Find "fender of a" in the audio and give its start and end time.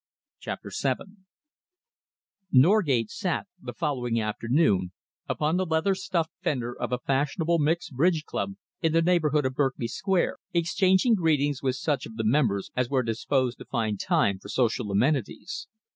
6.41-6.97